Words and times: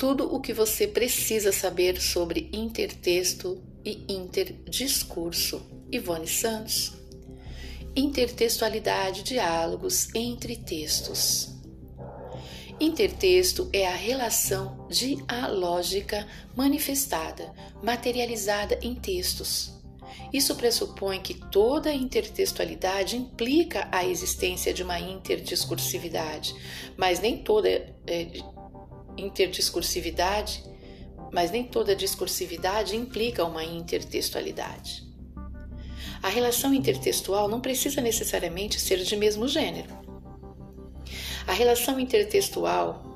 tudo 0.00 0.34
o 0.34 0.40
que 0.40 0.54
você 0.54 0.86
precisa 0.86 1.52
saber 1.52 2.00
sobre 2.00 2.48
intertexto 2.54 3.62
e 3.84 4.02
interdiscurso. 4.08 5.60
Ivone 5.92 6.26
Santos. 6.26 6.94
Intertextualidade, 7.94 9.22
diálogos 9.22 10.08
entre 10.14 10.56
textos. 10.56 11.50
Intertexto 12.80 13.68
é 13.74 13.86
a 13.86 13.94
relação 13.94 14.88
dialógica 14.88 16.26
manifestada, 16.56 17.52
materializada 17.82 18.78
em 18.80 18.94
textos. 18.94 19.78
Isso 20.32 20.54
pressupõe 20.54 21.20
que 21.20 21.34
toda 21.34 21.92
intertextualidade 21.92 23.18
implica 23.18 23.86
a 23.92 24.02
existência 24.06 24.72
de 24.72 24.82
uma 24.82 24.98
interdiscursividade, 24.98 26.54
mas 26.96 27.20
nem 27.20 27.36
toda 27.42 27.68
é, 27.68 28.28
interdiscursividade, 29.16 30.62
mas 31.32 31.50
nem 31.50 31.64
toda 31.64 31.94
discursividade 31.94 32.96
implica 32.96 33.44
uma 33.44 33.64
intertextualidade. 33.64 35.08
A 36.22 36.28
relação 36.28 36.74
intertextual 36.74 37.48
não 37.48 37.60
precisa 37.60 38.00
necessariamente 38.00 38.80
ser 38.80 38.98
de 38.98 39.16
mesmo 39.16 39.48
gênero. 39.48 39.88
A 41.46 41.52
relação 41.52 41.98
intertextual 41.98 43.10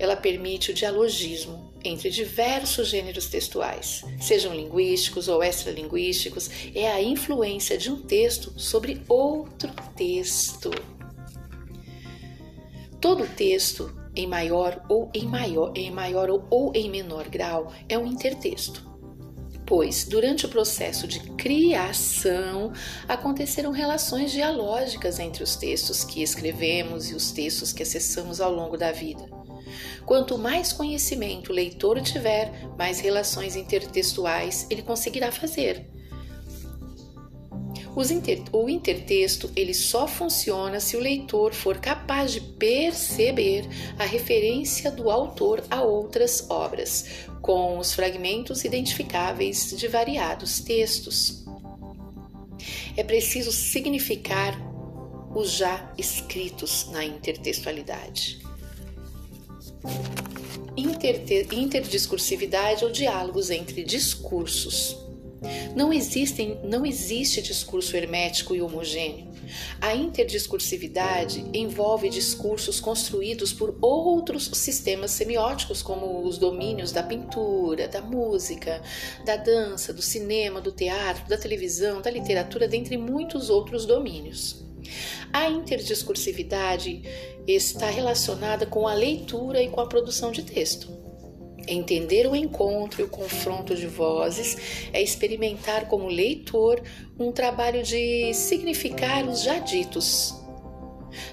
ela 0.00 0.16
permite 0.16 0.70
o 0.70 0.74
dialogismo 0.74 1.70
entre 1.84 2.08
diversos 2.08 2.88
gêneros 2.88 3.26
textuais, 3.26 4.02
sejam 4.18 4.54
linguísticos 4.54 5.28
ou 5.28 5.42
extralinguísticos, 5.42 6.50
é 6.74 6.90
a 6.90 7.02
influência 7.02 7.76
de 7.76 7.90
um 7.90 8.00
texto 8.00 8.58
sobre 8.58 9.02
outro 9.06 9.70
texto. 9.94 10.70
Todo 12.98 13.26
texto 13.26 13.94
em 14.14 14.26
maior 14.26 14.84
ou 14.88 15.10
em 15.14 15.24
maior, 15.24 15.72
em 15.74 15.90
maior 15.90 16.28
ou, 16.50 16.72
em 16.74 16.90
menor 16.90 17.28
grau, 17.28 17.72
é 17.88 17.98
um 17.98 18.06
intertexto. 18.06 18.88
Pois, 19.66 20.04
durante 20.04 20.46
o 20.46 20.48
processo 20.48 21.06
de 21.06 21.20
criação, 21.34 22.72
aconteceram 23.06 23.70
relações 23.70 24.32
dialógicas 24.32 25.20
entre 25.20 25.44
os 25.44 25.54
textos 25.54 26.02
que 26.02 26.22
escrevemos 26.22 27.10
e 27.10 27.14
os 27.14 27.30
textos 27.30 27.72
que 27.72 27.84
acessamos 27.84 28.40
ao 28.40 28.52
longo 28.52 28.76
da 28.76 28.90
vida. 28.90 29.30
Quanto 30.04 30.36
mais 30.36 30.72
conhecimento 30.72 31.52
o 31.52 31.54
leitor 31.54 32.00
tiver, 32.00 32.50
mais 32.76 32.98
relações 32.98 33.54
intertextuais 33.54 34.66
ele 34.68 34.82
conseguirá 34.82 35.30
fazer 35.30 35.86
Inter, 38.10 38.42
o 38.52 38.68
intertexto 38.68 39.50
ele 39.56 39.74
só 39.74 40.06
funciona 40.06 40.78
se 40.78 40.96
o 40.96 41.00
leitor 41.00 41.52
for 41.52 41.78
capaz 41.78 42.32
de 42.32 42.40
perceber 42.40 43.64
a 43.98 44.04
referência 44.04 44.90
do 44.90 45.10
autor 45.10 45.64
a 45.68 45.82
outras 45.82 46.48
obras, 46.48 47.26
com 47.42 47.78
os 47.78 47.92
fragmentos 47.92 48.64
identificáveis 48.64 49.74
de 49.76 49.88
variados 49.88 50.60
textos. 50.60 51.44
É 52.96 53.02
preciso 53.02 53.50
significar 53.50 54.56
os 55.34 55.52
já 55.52 55.92
escritos 55.98 56.88
na 56.90 57.04
intertextualidade. 57.04 58.38
interdiscursividade 60.76 62.84
ou 62.84 62.90
diálogos 62.90 63.50
entre 63.50 63.82
discursos. 63.82 65.09
Não, 65.74 65.92
existem, 65.92 66.58
não 66.64 66.84
existe 66.84 67.40
discurso 67.40 67.96
hermético 67.96 68.54
e 68.54 68.60
homogêneo. 68.60 69.28
A 69.80 69.94
interdiscursividade 69.94 71.44
envolve 71.54 72.08
discursos 72.08 72.78
construídos 72.78 73.52
por 73.52 73.76
outros 73.80 74.50
sistemas 74.54 75.10
semióticos, 75.12 75.82
como 75.82 76.22
os 76.26 76.38
domínios 76.38 76.92
da 76.92 77.02
pintura, 77.02 77.88
da 77.88 78.00
música, 78.00 78.82
da 79.24 79.36
dança, 79.36 79.92
do 79.92 80.02
cinema, 80.02 80.60
do 80.60 80.72
teatro, 80.72 81.26
da 81.28 81.38
televisão, 81.38 82.00
da 82.00 82.10
literatura, 82.10 82.68
dentre 82.68 82.96
muitos 82.96 83.48
outros 83.50 83.86
domínios. 83.86 84.64
A 85.32 85.48
interdiscursividade 85.48 87.02
está 87.46 87.88
relacionada 87.88 88.66
com 88.66 88.86
a 88.86 88.94
leitura 88.94 89.62
e 89.62 89.68
com 89.68 89.80
a 89.80 89.86
produção 89.86 90.30
de 90.32 90.42
texto. 90.42 90.99
Entender 91.68 92.26
o 92.26 92.34
encontro 92.34 93.00
e 93.00 93.04
o 93.04 93.08
confronto 93.08 93.74
de 93.74 93.86
vozes 93.86 94.88
é 94.92 95.00
experimentar 95.00 95.86
como 95.86 96.08
leitor 96.08 96.82
um 97.18 97.30
trabalho 97.30 97.82
de 97.82 98.32
significar 98.34 99.26
os 99.26 99.42
já 99.42 99.58
ditos. 99.58 100.34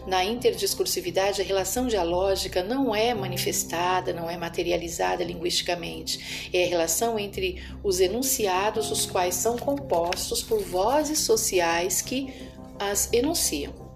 Na 0.05 0.23
interdiscursividade, 0.23 1.41
a 1.41 1.45
relação 1.45 1.87
dialógica 1.87 2.63
não 2.63 2.95
é 2.95 3.13
manifestada, 3.13 4.13
não 4.13 4.29
é 4.29 4.37
materializada 4.37 5.23
linguisticamente. 5.23 6.49
É 6.53 6.63
a 6.63 6.67
relação 6.67 7.19
entre 7.19 7.63
os 7.83 7.99
enunciados, 7.99 8.91
os 8.91 9.05
quais 9.05 9.35
são 9.35 9.57
compostos 9.57 10.41
por 10.41 10.59
vozes 10.61 11.19
sociais 11.19 12.01
que 12.01 12.33
as 12.79 13.11
enunciam. 13.13 13.86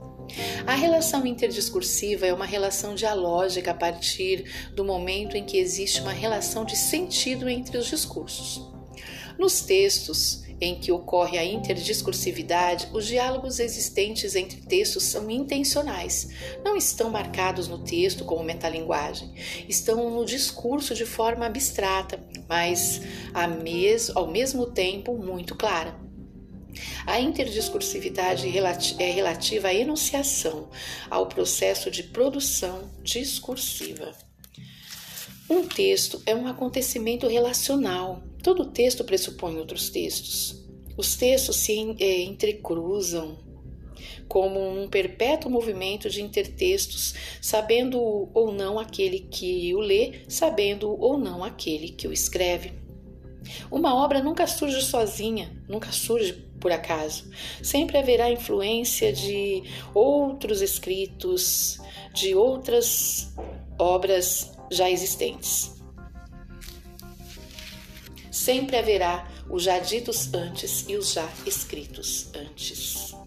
A 0.66 0.76
relação 0.76 1.26
interdiscursiva 1.26 2.26
é 2.26 2.34
uma 2.34 2.46
relação 2.46 2.96
dialógica 2.96 3.72
a 3.72 3.76
partir 3.76 4.46
do 4.74 4.84
momento 4.84 5.36
em 5.36 5.44
que 5.44 5.58
existe 5.58 6.02
uma 6.02 6.12
relação 6.12 6.66
de 6.66 6.76
sentido 6.76 7.50
entre 7.50 7.78
os 7.78 7.88
discursos. 7.88 8.62
Nos 9.38 9.62
textos 9.62 10.44
em 10.62 10.76
que 10.76 10.92
ocorre 10.92 11.40
a 11.40 11.44
interdiscursividade, 11.44 12.88
os 12.94 13.08
diálogos 13.08 13.60
existentes 13.60 14.36
entre 14.36 14.62
textos 14.62 15.04
são 15.06 15.28
intencionais, 15.30 16.30
não 16.64 16.78
estão 16.78 17.10
marcados 17.10 17.68
no 17.68 17.80
texto 17.80 18.24
como 18.24 18.44
metalinguagem, 18.44 19.34
estão 19.68 20.12
no 20.12 20.24
discurso 20.24 20.94
de 20.94 21.06
forma 21.06 21.48
abstrata, 21.48 22.24
mas 22.48 23.02
ao 24.14 24.28
mesmo 24.28 24.68
tempo 24.68 25.18
muito 25.18 25.56
clara. 25.56 26.11
A 27.06 27.20
interdiscursividade 27.20 28.48
é 29.00 29.12
relativa 29.12 29.70
à 29.70 29.74
enunciação, 29.74 30.70
ao 31.10 31.28
processo 31.28 31.92
de 31.92 32.04
produção 32.04 32.90
discursiva. 33.04 34.16
Um 35.50 35.68
texto 35.68 36.22
é 36.26 36.34
um 36.34 36.48
acontecimento 36.48 37.28
relacional. 37.28 38.24
Todo 38.42 38.72
texto 38.72 39.04
pressupõe 39.04 39.58
outros 39.58 39.90
textos. 39.90 40.64
Os 40.98 41.16
textos 41.16 41.58
se 41.58 41.96
é, 42.00 42.22
entrecruzam 42.22 43.38
como 44.28 44.62
um 44.62 44.88
perpétuo 44.88 45.52
movimento 45.52 46.10
de 46.10 46.22
intertextos, 46.22 47.14
sabendo 47.42 48.30
ou 48.34 48.54
não 48.54 48.80
aquele 48.80 49.20
que 49.20 49.76
o 49.76 49.82
lê, 49.82 50.22
sabendo 50.30 50.90
ou 50.98 51.18
não 51.18 51.44
aquele 51.44 51.90
que 51.90 52.08
o 52.08 52.14
escreve. 52.14 52.81
Uma 53.70 53.96
obra 53.96 54.22
nunca 54.22 54.46
surge 54.48 54.82
sozinha, 54.82 55.52
nunca 55.68 55.92
surge 55.92 56.34
por 56.60 56.72
acaso. 56.72 57.30
Sempre 57.62 57.98
haverá 57.98 58.30
influência 58.32 59.12
de 59.12 59.64
outros 59.94 60.62
escritos, 60.62 61.80
de 62.14 62.36
outras 62.36 63.34
obras 63.78 64.52
já 64.70 64.90
existentes. 64.90 65.72
Sempre 68.32 68.78
haverá 68.78 69.28
os 69.50 69.64
já 69.64 69.80
ditos 69.80 70.34
antes 70.34 70.86
e 70.88 70.96
os 70.96 71.14
já 71.14 71.28
escritos 71.46 72.30
antes. 72.34 73.21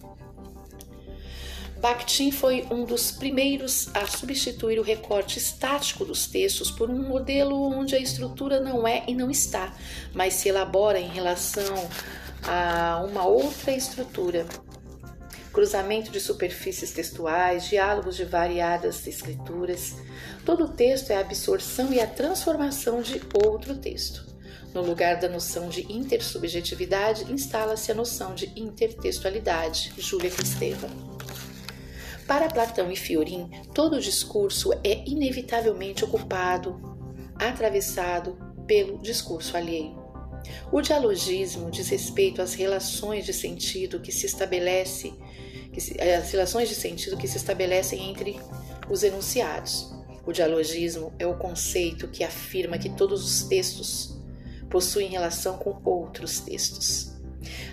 Bakhtin 1.85 2.31
foi 2.31 2.67
um 2.71 2.87
dos 2.87 3.11
primeiros 3.11 3.95
a 3.95 4.07
substituir 4.07 4.79
o 4.79 4.83
recorte 4.83 5.39
estático 5.39 6.03
dos 6.03 6.27
textos 6.27 6.71
por 6.71 6.89
um 6.89 7.07
modelo 7.07 7.61
onde 7.61 7.95
a 7.95 7.99
estrutura 7.99 8.59
não 8.59 8.89
é 8.89 9.05
e 9.07 9.15
não 9.15 9.31
está, 9.31 9.71
mas 10.15 10.33
se 10.33 10.49
elabora 10.49 10.99
em 10.99 11.09
relação 11.09 11.87
a 12.43 13.05
uma 13.07 13.27
outra 13.27 13.73
estrutura. 13.73 14.47
Cruzamento 15.53 16.11
de 16.11 16.21
superfícies 16.21 16.91
textuais, 16.91 17.69
diálogos 17.69 18.17
de 18.17 18.25
variadas 18.25 19.07
escrituras. 19.07 19.95
Todo 20.43 20.69
texto 20.69 21.11
é 21.11 21.17
a 21.17 21.21
absorção 21.21 21.93
e 21.93 22.01
a 22.01 22.07
transformação 22.07 23.03
de 23.03 23.21
outro 23.45 23.77
texto. 23.77 24.25
No 24.73 24.81
lugar 24.81 25.21
da 25.21 25.29
noção 25.29 25.69
de 25.69 25.83
intersubjetividade, 25.93 27.31
instala-se 27.31 27.93
a 27.93 27.95
noção 27.95 28.35
de 28.35 28.51
intertextualidade. 28.57 29.93
Júlia 29.99 30.31
Cristeva. 30.31 31.14
Para 32.27 32.49
Platão 32.49 32.91
e 32.91 32.97
Fiorin, 32.97 33.51
todo 33.75 34.01
discurso 34.01 34.73
é 34.83 35.05
inevitavelmente 35.07 36.05
ocupado, 36.05 36.81
atravessado 37.35 38.39
pelo 38.67 38.99
discurso 38.99 39.57
alheio. 39.57 40.03
O 40.73 40.81
dialogismo 40.81 41.71
diz 41.71 41.89
respeito 41.89 42.41
às 42.41 42.55
relações 42.55 43.27
de 43.27 43.33
sentido 43.33 44.01
que 44.01 44.11
se 44.11 44.25
estabelece, 44.25 45.13
que 45.71 45.81
se, 45.81 45.97
eh, 45.99 46.17
as 46.17 46.31
relações 46.31 46.69
de 46.69 46.75
sentido 46.75 47.17
que 47.17 47.29
se 47.29 47.37
estabelecem 47.37 48.11
entre 48.11 48.41
os 48.89 49.03
enunciados. 49.03 49.93
O 50.27 50.33
dialogismo 50.33 51.13
é 51.19 51.27
o 51.27 51.37
conceito 51.37 52.09
que 52.09 52.25
afirma 52.25 52.79
que 52.79 52.89
todos 52.89 53.23
os 53.23 53.43
textos 53.49 54.17
possuem 54.71 55.09
relação 55.09 55.59
com 55.59 55.79
outros 55.85 56.41
textos. 56.41 57.13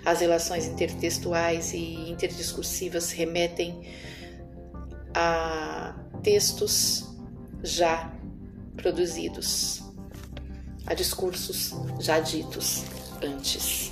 As 0.04 0.20
relações 0.20 0.66
intertextuais 0.66 1.74
e 1.74 2.10
interdiscursivas 2.10 3.12
remetem 3.12 3.82
a 5.14 5.96
textos 6.24 7.06
já 7.64 8.14
produzidos, 8.76 9.82
a 10.86 10.94
discursos 10.94 11.74
já 12.00 12.20
ditos 12.20 12.84
antes. 13.22 13.92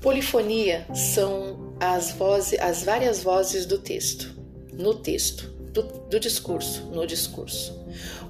Polifonia 0.00 0.86
são 0.94 1.74
as, 1.78 2.12
vozes, 2.12 2.58
as 2.58 2.82
várias 2.82 3.22
vozes 3.22 3.66
do 3.66 3.78
texto, 3.78 4.34
no 4.72 4.94
texto, 4.94 5.48
do, 5.72 5.82
do 5.82 6.18
discurso, 6.18 6.86
no 6.86 7.06
discurso. 7.06 7.78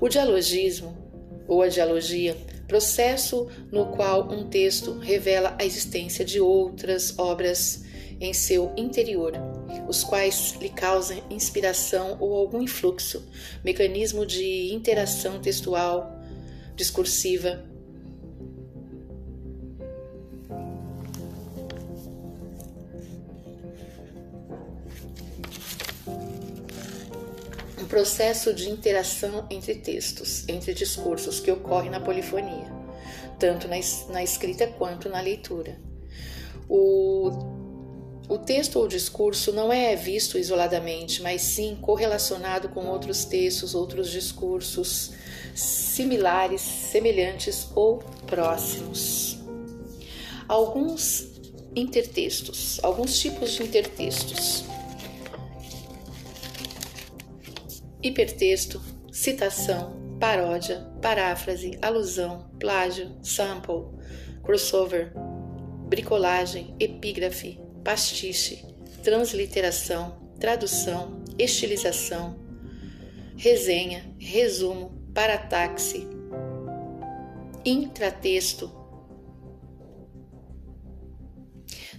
O 0.01 0.09
dialogismo, 0.09 0.97
ou 1.47 1.63
a 1.63 1.69
dialogia, 1.69 2.37
processo 2.67 3.49
no 3.71 3.87
qual 3.87 4.31
um 4.31 4.49
texto 4.49 4.99
revela 4.99 5.57
a 5.59 5.65
existência 5.65 6.25
de 6.25 6.41
outras 6.41 7.19
obras 7.19 7.85
em 8.21 8.33
seu 8.33 8.73
interior, 8.77 9.33
os 9.89 10.05
quais 10.05 10.57
lhe 10.61 10.69
causam 10.69 11.23
inspiração 11.31 12.17
ou 12.21 12.37
algum 12.37 12.63
influxo, 12.63 13.29
mecanismo 13.65 14.25
de 14.25 14.73
interação 14.73 15.41
textual, 15.41 16.21
discursiva. 16.77 17.65
Um 27.79 27.87
processo 27.87 28.55
de 28.55 28.71
interação 28.71 29.47
entre 29.51 29.75
textos, 29.75 30.49
entre 30.49 30.73
discursos 30.73 31.41
que 31.41 31.51
ocorre 31.51 31.91
na 31.91 32.01
polifonia, 32.01 32.73
tanto 33.39 33.67
na, 33.67 34.23
escrita 34.23 34.67
quanto 34.67 35.09
na 35.09 35.21
leitura. 35.21 35.77
O 36.69 37.60
o 38.31 38.39
texto 38.39 38.79
ou 38.79 38.87
discurso 38.87 39.53
não 39.53 39.73
é 39.73 39.97
visto 39.97 40.39
isoladamente, 40.39 41.21
mas 41.21 41.43
sim 41.43 41.77
correlacionado 41.81 42.69
com 42.69 42.87
outros 42.87 43.25
textos, 43.25 43.75
outros 43.75 44.09
discursos 44.09 45.11
similares, 45.53 46.61
semelhantes 46.61 47.67
ou 47.75 47.99
próximos. 48.29 49.37
Alguns 50.47 51.27
intertextos, 51.75 52.79
alguns 52.85 53.19
tipos 53.19 53.51
de 53.51 53.65
intertextos. 53.65 54.63
Hipertexto, 58.01 58.81
citação, 59.11 60.17
paródia, 60.21 60.89
paráfrase, 61.03 61.77
alusão, 61.83 62.49
plágio, 62.61 63.11
sample, 63.25 63.87
crossover, 64.45 65.13
bricolagem, 65.89 66.77
epígrafe, 66.79 67.59
pastiche, 67.85 68.65
transliteração, 69.03 70.19
tradução, 70.39 71.23
estilização, 71.39 72.39
resenha, 73.37 74.15
resumo, 74.19 74.93
parataxe, 75.15 76.07
intratexto, 77.65 78.71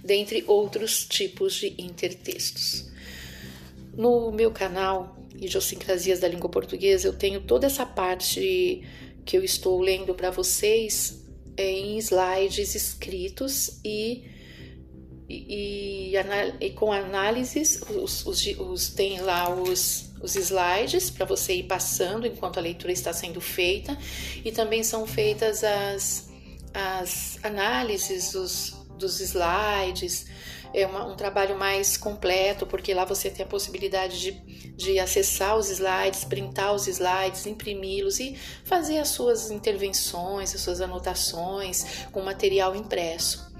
dentre 0.04 0.44
outros 0.46 1.06
tipos 1.06 1.54
de 1.54 1.74
intertextos. 1.78 2.90
No 3.96 4.32
meu 4.32 4.50
canal 4.50 5.16
Idiosincrasias 5.34 6.20
da 6.20 6.28
Língua 6.28 6.48
Portuguesa, 6.48 7.08
eu 7.08 7.12
tenho 7.12 7.40
toda 7.42 7.66
essa 7.66 7.84
parte 7.84 8.82
que 9.24 9.36
eu 9.36 9.44
estou 9.44 9.80
lendo 9.80 10.14
para 10.14 10.30
vocês 10.30 11.24
em 11.56 11.98
slides 11.98 12.74
escritos 12.74 13.80
e 13.84 14.24
e, 15.32 16.16
e, 16.60 16.70
com 16.70 16.92
análises, 16.92 17.80
os, 17.88 18.26
os, 18.26 18.46
os, 18.58 18.88
tem 18.90 19.20
lá 19.20 19.48
os, 19.48 20.10
os 20.20 20.36
slides 20.36 21.08
para 21.08 21.24
você 21.24 21.54
ir 21.54 21.62
passando 21.64 22.26
enquanto 22.26 22.58
a 22.58 22.60
leitura 22.60 22.92
está 22.92 23.12
sendo 23.12 23.40
feita, 23.40 23.96
e 24.44 24.52
também 24.52 24.82
são 24.82 25.06
feitas 25.06 25.64
as, 25.64 26.30
as 26.74 27.38
análises 27.42 28.32
dos, 28.32 28.76
dos 28.98 29.20
slides. 29.20 30.26
É 30.74 30.86
uma, 30.86 31.06
um 31.06 31.14
trabalho 31.14 31.58
mais 31.58 31.98
completo, 31.98 32.66
porque 32.66 32.94
lá 32.94 33.04
você 33.04 33.28
tem 33.28 33.44
a 33.44 33.48
possibilidade 33.48 34.18
de, 34.20 34.32
de 34.74 34.98
acessar 34.98 35.56
os 35.56 35.68
slides, 35.70 36.24
printar 36.24 36.74
os 36.74 36.86
slides, 36.86 37.46
imprimi-los 37.46 38.20
e 38.20 38.36
fazer 38.64 38.98
as 38.98 39.08
suas 39.08 39.50
intervenções, 39.50 40.54
as 40.54 40.62
suas 40.62 40.80
anotações 40.80 42.06
com 42.10 42.22
material 42.22 42.74
impresso 42.74 43.51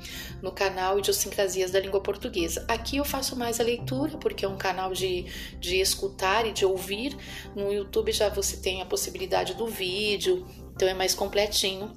no 0.43 0.51
canal 0.51 0.99
Idiosincrasias 0.99 1.71
da 1.71 1.79
Língua 1.79 2.01
Portuguesa. 2.01 2.65
Aqui 2.67 2.97
eu 2.97 3.05
faço 3.05 3.37
mais 3.37 3.61
a 3.61 3.63
leitura, 3.63 4.19
porque 4.19 4.45
é 4.45 4.49
um 4.49 4.59
canal 4.59 4.93
de, 4.93 5.25
de 5.61 5.77
escutar 5.81 6.45
e 6.47 6.53
de 6.53 6.67
ouvir. 6.67 7.17
No 7.55 7.73
YouTube 7.73 8.11
já 8.11 8.29
você 8.29 8.57
tem 8.57 8.83
a 8.83 8.87
possibilidade 8.87 9.55
do 9.55 9.69
vídeo, 9.69 10.45
então 10.75 10.89
é 10.89 10.95
mais 10.95 11.15
completinho. 11.15 11.93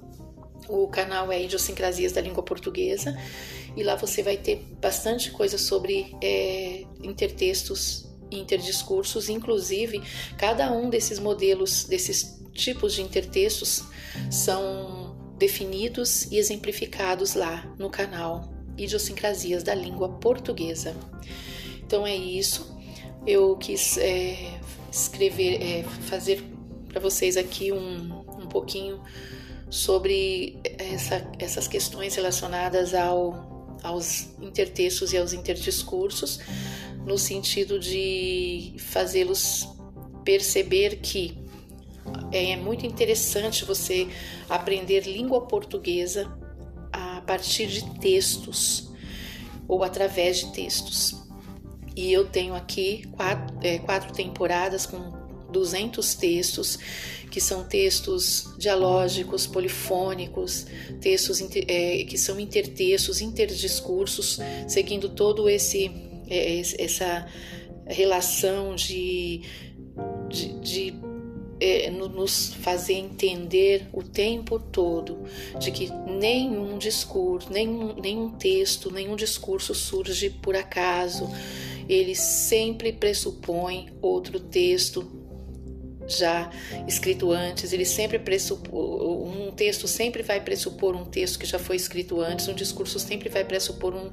O 0.68 0.88
canal 0.88 1.30
é 1.30 1.42
Idiosincrasias 1.42 2.12
da 2.12 2.20
Língua 2.20 2.42
Portuguesa 2.42 3.18
e 3.76 3.82
lá 3.82 3.96
você 3.96 4.22
vai 4.22 4.36
ter 4.36 4.64
bastante 4.80 5.30
coisa 5.32 5.58
sobre 5.58 6.16
é, 6.22 6.84
intertextos 7.02 8.06
interdiscursos, 8.28 9.28
inclusive 9.28 10.02
cada 10.36 10.72
um 10.72 10.90
desses 10.90 11.20
modelos, 11.20 11.84
desses 11.84 12.40
tipos 12.52 12.94
de 12.94 13.02
intertextos 13.02 13.84
são 14.30 14.95
definidos 15.38 16.24
e 16.30 16.36
exemplificados 16.38 17.34
lá 17.34 17.64
no 17.78 17.90
canal 17.90 18.52
Idiosincrasias 18.76 19.62
da 19.62 19.74
Língua 19.74 20.08
Portuguesa. 20.08 20.94
Então 21.84 22.06
é 22.06 22.14
isso. 22.14 22.76
Eu 23.26 23.56
quis 23.56 23.96
é, 23.98 24.58
escrever, 24.90 25.62
é, 25.62 25.82
fazer 25.82 26.42
para 26.88 27.00
vocês 27.00 27.36
aqui 27.36 27.72
um, 27.72 28.24
um 28.38 28.46
pouquinho 28.46 29.02
sobre 29.68 30.58
essa, 30.78 31.26
essas 31.38 31.66
questões 31.66 32.14
relacionadas 32.14 32.94
ao, 32.94 33.78
aos 33.82 34.28
intertextos 34.40 35.12
e 35.12 35.18
aos 35.18 35.32
interdiscursos, 35.32 36.40
no 37.04 37.18
sentido 37.18 37.78
de 37.78 38.74
fazê-los 38.78 39.68
perceber 40.24 40.96
que 40.96 41.45
é 42.32 42.56
muito 42.56 42.86
interessante 42.86 43.64
você 43.64 44.08
aprender 44.48 45.06
língua 45.06 45.42
portuguesa 45.42 46.32
a 46.92 47.20
partir 47.20 47.66
de 47.66 47.98
textos 47.98 48.90
ou 49.68 49.82
através 49.82 50.38
de 50.38 50.52
textos. 50.52 51.22
E 51.94 52.12
eu 52.12 52.26
tenho 52.26 52.54
aqui 52.54 53.04
quatro, 53.12 53.56
é, 53.62 53.78
quatro 53.78 54.12
temporadas 54.12 54.84
com 54.86 55.12
200 55.50 56.14
textos, 56.14 56.78
que 57.30 57.40
são 57.40 57.64
textos 57.64 58.54
dialógicos, 58.58 59.46
polifônicos, 59.46 60.66
textos 61.00 61.40
é, 61.40 62.04
que 62.04 62.18
são 62.18 62.38
intertextos, 62.38 63.20
interdiscursos, 63.20 64.38
seguindo 64.68 65.08
todo 65.08 65.48
esse 65.48 65.90
é, 66.28 66.60
essa 66.78 67.26
relação 67.86 68.74
de, 68.74 69.42
de, 70.28 70.60
de 70.60 70.94
é, 71.60 71.90
nos 71.90 72.54
fazer 72.54 72.94
entender 72.94 73.88
o 73.92 74.02
tempo 74.02 74.58
todo 74.58 75.18
de 75.58 75.70
que 75.70 75.90
nenhum 75.90 76.78
discurso, 76.78 77.52
nenhum, 77.52 77.94
nenhum 78.00 78.30
texto, 78.30 78.90
nenhum 78.90 79.16
discurso 79.16 79.74
surge 79.74 80.30
por 80.30 80.54
acaso, 80.54 81.28
ele 81.88 82.14
sempre 82.14 82.92
pressupõe 82.92 83.88
outro 84.02 84.40
texto 84.40 85.25
já 86.08 86.50
escrito 86.86 87.32
antes, 87.32 87.72
ele 87.72 87.84
sempre 87.84 88.18
pressupor, 88.18 89.26
um 89.26 89.50
texto 89.52 89.88
sempre 89.88 90.22
vai 90.22 90.40
pressupor 90.40 90.94
um 90.94 91.04
texto 91.04 91.38
que 91.38 91.46
já 91.46 91.58
foi 91.58 91.76
escrito 91.76 92.20
antes, 92.20 92.48
um 92.48 92.54
discurso 92.54 92.98
sempre 92.98 93.28
vai 93.28 93.44
pressupor 93.44 93.94
um, 93.94 94.10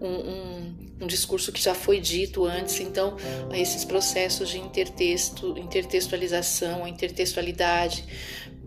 um, 0.00 0.08
um, 0.08 0.74
um 1.02 1.06
discurso 1.06 1.52
que 1.52 1.60
já 1.60 1.74
foi 1.74 2.00
dito 2.00 2.44
antes, 2.44 2.80
então 2.80 3.16
esses 3.52 3.84
processos 3.84 4.48
de 4.48 4.58
intertexto, 4.58 5.58
intertextualização, 5.58 6.86
intertextualidade, 6.86 8.04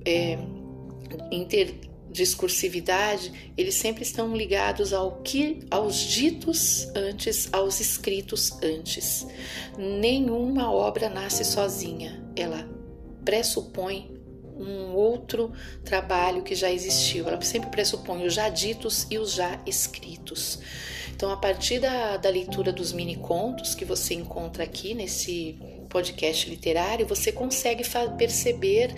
é, 0.05 0.38
interdiscursividade, 2.15 3.51
eles 3.57 3.75
sempre 3.75 4.03
estão 4.03 4.36
ligados 4.36 4.93
ao 4.93 5.22
que, 5.22 5.60
aos 5.69 5.98
ditos 5.98 6.88
antes, 6.95 7.50
aos 7.51 7.81
escritos 7.81 8.53
antes. 8.63 9.27
Nenhuma 9.77 10.72
obra 10.72 11.10
nasce 11.10 11.43
sozinha 11.43 12.24
ela 12.36 12.67
pressupõe 13.24 14.12
um 14.57 14.93
outro 14.93 15.51
trabalho 15.84 16.41
que 16.41 16.55
já 16.55 16.72
existiu. 16.72 17.27
Ela 17.27 17.41
sempre 17.41 17.69
pressupõe 17.69 18.25
os 18.25 18.34
já 18.34 18.48
ditos 18.48 19.05
e 19.10 19.17
os 19.17 19.34
já 19.34 19.60
escritos. 19.65 20.60
Então, 21.13 21.31
a 21.31 21.38
partir 21.38 21.79
da, 21.79 22.17
da 22.17 22.29
leitura 22.29 22.72
dos 22.72 22.91
mini 22.93 23.15
contos 23.15 23.74
que 23.75 23.86
você 23.86 24.13
encontra 24.13 24.63
aqui 24.63 24.93
nesse 24.93 25.57
podcast 25.95 26.49
literário, 26.49 27.07
você 27.07 27.31
consegue 27.31 27.81
perceber 28.17 28.93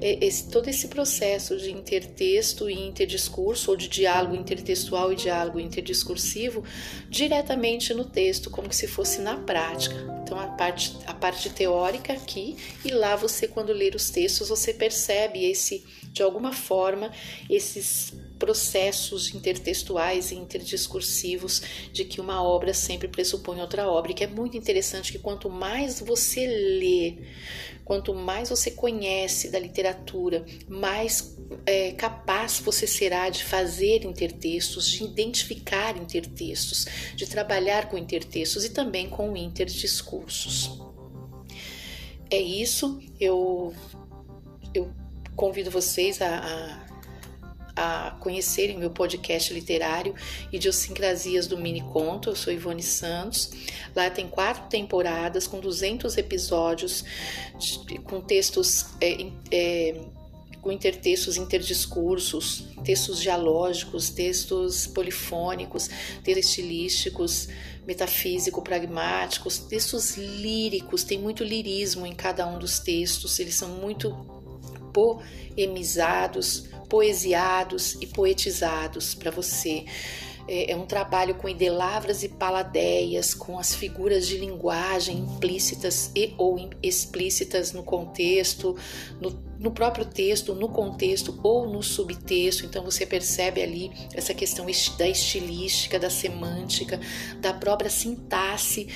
é, 0.00 0.24
esse, 0.24 0.48
todo 0.48 0.68
esse 0.68 0.86
processo 0.86 1.56
de 1.56 1.72
intertexto 1.72 2.70
e 2.70 2.86
interdiscurso, 2.86 3.72
ou 3.72 3.76
de 3.76 3.88
diálogo 3.88 4.36
intertextual 4.36 5.12
e 5.12 5.16
diálogo 5.16 5.58
interdiscursivo, 5.58 6.62
diretamente 7.10 7.92
no 7.92 8.04
texto, 8.04 8.48
como 8.48 8.72
se 8.72 8.86
fosse 8.86 9.20
na 9.20 9.38
prática. 9.38 9.96
Então, 10.22 10.38
a 10.38 10.46
parte, 10.46 10.96
a 11.04 11.14
parte 11.14 11.50
teórica 11.50 12.12
aqui, 12.12 12.56
e 12.84 12.92
lá 12.92 13.16
você, 13.16 13.48
quando 13.48 13.72
ler 13.72 13.96
os 13.96 14.08
textos, 14.10 14.48
você 14.48 14.72
percebe 14.72 15.44
esse, 15.50 15.84
de 16.12 16.22
alguma 16.22 16.52
forma, 16.52 17.10
esses 17.50 18.12
processos 18.38 19.34
intertextuais 19.34 20.30
e 20.30 20.34
interdiscursivos 20.34 21.62
de 21.92 22.04
que 22.04 22.20
uma 22.20 22.42
obra 22.42 22.74
sempre 22.74 23.08
pressupõe 23.08 23.60
outra 23.60 23.90
obra, 23.90 24.12
e 24.12 24.14
que 24.14 24.24
é 24.24 24.26
muito 24.26 24.56
interessante 24.56 25.12
que 25.12 25.18
quanto 25.18 25.48
mais 25.48 26.00
você 26.00 26.46
lê, 26.46 27.18
quanto 27.84 28.14
mais 28.14 28.50
você 28.50 28.70
conhece 28.70 29.50
da 29.50 29.58
literatura, 29.58 30.44
mais 30.68 31.36
é, 31.64 31.92
capaz 31.92 32.60
você 32.60 32.86
será 32.86 33.28
de 33.30 33.44
fazer 33.44 34.04
intertextos, 34.04 34.90
de 34.90 35.04
identificar 35.04 35.96
intertextos, 35.96 36.86
de 37.14 37.26
trabalhar 37.26 37.88
com 37.88 37.96
intertextos 37.96 38.64
e 38.64 38.70
também 38.70 39.08
com 39.08 39.36
interdiscursos. 39.36 40.80
É 42.28 42.40
isso, 42.40 43.00
eu, 43.20 43.72
eu 44.74 44.92
convido 45.36 45.70
vocês 45.70 46.20
a, 46.20 46.38
a 46.38 46.85
a 47.76 48.16
conhecerem 48.20 48.78
meu 48.78 48.90
podcast 48.90 49.52
literário 49.52 50.14
Idiosincrasias 50.50 51.46
do 51.46 51.58
Mini 51.58 51.82
Conto. 51.82 52.30
Eu 52.30 52.36
sou 52.36 52.52
Ivone 52.52 52.82
Santos. 52.82 53.50
Lá 53.94 54.08
tem 54.08 54.26
quatro 54.26 54.64
temporadas 54.68 55.46
com 55.46 55.60
200 55.60 56.16
episódios, 56.16 57.04
com 58.04 58.20
textos. 58.20 58.86
É, 59.00 59.26
é, 59.52 60.00
com 60.62 60.72
intertextos, 60.72 61.36
interdiscursos, 61.36 62.64
textos 62.82 63.20
dialógicos, 63.20 64.10
textos 64.10 64.84
polifônicos, 64.88 65.88
textos 66.24 66.48
estilísticos, 66.48 67.48
metafísico-pragmáticos, 67.86 69.58
textos 69.58 70.16
líricos, 70.16 71.04
tem 71.04 71.20
muito 71.20 71.44
lirismo 71.44 72.04
em 72.04 72.12
cada 72.12 72.48
um 72.48 72.58
dos 72.58 72.80
textos, 72.80 73.38
eles 73.38 73.54
são 73.54 73.68
muito 73.68 74.10
poemizados, 74.92 76.64
poesiados 76.88 77.96
e 78.00 78.06
poetizados 78.06 79.14
para 79.14 79.30
você. 79.30 79.84
É, 80.48 80.72
é 80.72 80.76
um 80.76 80.86
trabalho 80.86 81.34
com 81.34 81.48
idelavras 81.48 82.22
e 82.22 82.28
paladeias, 82.28 83.34
com 83.34 83.58
as 83.58 83.74
figuras 83.74 84.28
de 84.28 84.38
linguagem 84.38 85.18
implícitas 85.18 86.10
e 86.14 86.34
ou 86.38 86.70
explícitas 86.82 87.72
no 87.72 87.82
contexto, 87.82 88.76
no, 89.20 89.42
no 89.58 89.72
próprio 89.72 90.04
texto, 90.04 90.54
no 90.54 90.68
contexto 90.68 91.38
ou 91.42 91.68
no 91.68 91.82
subtexto. 91.82 92.64
Então 92.64 92.84
você 92.84 93.04
percebe 93.04 93.60
ali 93.60 93.90
essa 94.14 94.32
questão 94.32 94.66
da 94.96 95.08
estilística, 95.08 95.98
da 95.98 96.10
semântica, 96.10 97.00
da 97.40 97.52
própria 97.52 97.90
sintaxe 97.90 98.86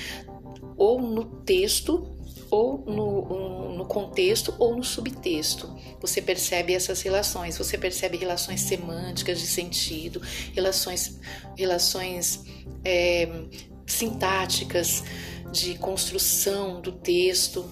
ou 0.77 1.01
no 1.01 1.25
texto 1.25 2.17
ou 2.49 2.83
no, 2.85 3.77
no 3.77 3.85
contexto 3.85 4.53
ou 4.59 4.75
no 4.75 4.83
subtexto. 4.83 5.73
Você 6.01 6.21
percebe 6.21 6.73
essas 6.73 7.01
relações, 7.01 7.57
você 7.57 7.77
percebe 7.77 8.17
relações 8.17 8.61
semânticas 8.61 9.39
de 9.39 9.47
sentido, 9.47 10.21
relações, 10.53 11.19
relações 11.57 12.43
é, 12.83 13.27
sintáticas 13.87 15.03
de 15.51 15.75
construção 15.75 16.81
do 16.81 16.91
texto, 16.91 17.65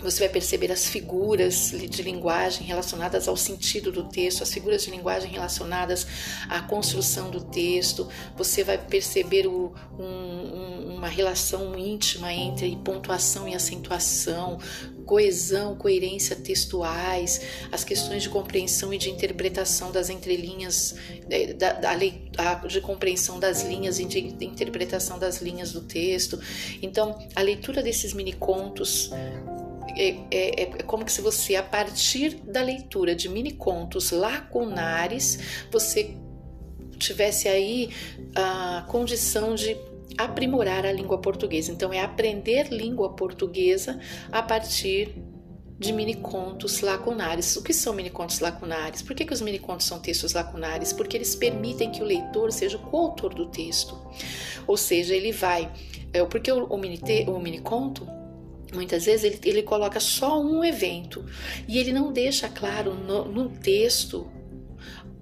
você 0.00 0.20
vai 0.20 0.28
perceber 0.28 0.70
as 0.70 0.86
figuras 0.86 1.70
de 1.70 2.02
linguagem 2.02 2.66
relacionadas 2.66 3.26
ao 3.26 3.36
sentido 3.36 3.90
do 3.90 4.04
texto, 4.04 4.42
as 4.42 4.52
figuras 4.52 4.84
de 4.84 4.90
linguagem 4.90 5.30
relacionadas 5.30 6.06
à 6.48 6.60
construção 6.60 7.30
do 7.30 7.40
texto. 7.40 8.08
Você 8.36 8.62
vai 8.62 8.78
perceber 8.78 9.46
o, 9.46 9.72
um, 9.98 10.94
uma 10.94 11.08
relação 11.08 11.76
íntima 11.76 12.32
entre 12.32 12.76
pontuação 12.76 13.48
e 13.48 13.54
acentuação, 13.54 14.58
coesão, 15.04 15.74
coerência 15.74 16.36
textuais, 16.36 17.40
as 17.72 17.82
questões 17.82 18.22
de 18.22 18.28
compreensão 18.28 18.92
e 18.92 18.98
de 18.98 19.10
interpretação 19.10 19.90
das 19.90 20.10
entrelinhas, 20.10 20.94
é, 21.30 21.54
da, 21.54 21.72
da, 21.72 22.54
de 22.66 22.80
compreensão 22.82 23.40
das 23.40 23.62
linhas 23.62 23.98
e 23.98 24.04
de 24.04 24.18
interpretação 24.44 25.18
das 25.18 25.40
linhas 25.40 25.72
do 25.72 25.80
texto. 25.80 26.38
Então, 26.82 27.18
a 27.34 27.40
leitura 27.40 27.82
desses 27.82 28.12
mini 28.12 28.34
contos 28.34 29.10
é, 29.98 30.16
é, 30.30 30.62
é, 30.62 30.66
como 30.84 31.08
se 31.08 31.20
você, 31.20 31.56
a 31.56 31.62
partir 31.62 32.36
da 32.44 32.62
leitura 32.62 33.16
de 33.16 33.28
mini 33.28 33.50
contos 33.50 34.12
lacunares, 34.12 35.66
você 35.72 36.14
tivesse 36.98 37.48
aí 37.48 37.90
a 38.34 38.84
condição 38.88 39.56
de 39.56 39.76
aprimorar 40.16 40.86
a 40.86 40.92
língua 40.92 41.18
portuguesa. 41.18 41.72
Então, 41.72 41.92
é 41.92 42.00
aprender 42.00 42.68
língua 42.68 43.10
portuguesa 43.10 43.98
a 44.30 44.40
partir 44.40 45.16
de 45.76 45.92
mini 45.92 46.14
contos 46.14 46.80
lacunares. 46.80 47.56
O 47.56 47.62
que 47.62 47.72
são 47.72 47.92
mini 47.92 48.10
contos 48.10 48.38
lacunares? 48.38 49.02
Por 49.02 49.16
que, 49.16 49.24
que 49.24 49.32
os 49.32 49.40
mini 49.40 49.58
contos 49.58 49.86
são 49.86 49.98
textos 49.98 50.32
lacunares? 50.32 50.92
Porque 50.92 51.16
eles 51.16 51.34
permitem 51.34 51.90
que 51.90 52.02
o 52.02 52.04
leitor 52.04 52.52
seja 52.52 52.76
o 52.76 52.80
coautor 52.80 53.34
do 53.34 53.46
texto. 53.46 53.96
Ou 54.64 54.76
seja, 54.76 55.14
ele 55.14 55.32
vai. 55.32 55.70
É, 56.12 56.24
porque 56.24 56.52
o, 56.52 56.64
o, 56.66 56.76
mini, 56.76 57.00
o 57.26 57.38
mini 57.40 57.58
conto 57.60 58.17
Muitas 58.72 59.06
vezes 59.06 59.24
ele, 59.24 59.40
ele 59.44 59.62
coloca 59.62 59.98
só 59.98 60.40
um 60.40 60.64
evento 60.64 61.24
e 61.66 61.78
ele 61.78 61.92
não 61.92 62.12
deixa 62.12 62.48
claro 62.48 62.94
no, 62.94 63.24
no 63.24 63.48
texto 63.48 64.30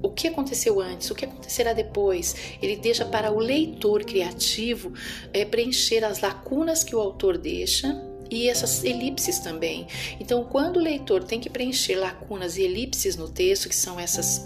o 0.03 0.11
que 0.11 0.29
aconteceu 0.29 0.81
antes, 0.81 1.11
o 1.11 1.15
que 1.15 1.25
acontecerá 1.25 1.73
depois. 1.73 2.35
Ele 2.61 2.76
deixa 2.76 3.05
para 3.05 3.33
o 3.33 3.38
leitor 3.38 4.05
criativo 4.05 4.93
é, 5.33 5.45
preencher 5.45 6.05
as 6.05 6.21
lacunas 6.21 6.85
que 6.85 6.95
o 6.95 7.00
autor 7.00 7.38
deixa 7.38 7.95
e 8.30 8.49
essas 8.49 8.85
elipses 8.85 9.38
também. 9.38 9.87
Então, 10.21 10.45
quando 10.45 10.76
o 10.78 10.83
leitor 10.83 11.25
tem 11.25 11.40
que 11.40 11.50
preencher 11.50 11.97
lacunas 11.97 12.56
e 12.56 12.62
elipses 12.62 13.16
no 13.16 13.28
texto, 13.28 13.68
que 13.68 13.76
são 13.76 13.99
essas, 13.99 14.45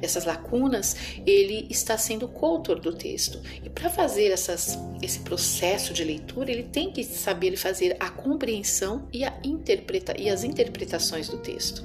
essas 0.00 0.24
lacunas, 0.24 0.96
ele 1.26 1.66
está 1.70 1.96
sendo 1.96 2.28
coautor 2.28 2.80
do 2.80 2.94
texto. 2.94 3.40
E 3.62 3.68
para 3.68 3.90
fazer 3.90 4.30
essas, 4.30 4.78
esse 5.00 5.20
processo 5.20 5.92
de 5.92 6.04
leitura, 6.04 6.50
ele 6.50 6.64
tem 6.64 6.90
que 6.90 7.04
saber 7.04 7.56
fazer 7.56 7.96
a 8.00 8.10
compreensão 8.10 9.08
e, 9.12 9.24
a 9.24 9.38
interpreta, 9.44 10.14
e 10.18 10.28
as 10.28 10.44
interpretações 10.44 11.28
do 11.28 11.38
texto. 11.38 11.84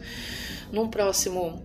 Num 0.72 0.89
próximo, 0.89 1.62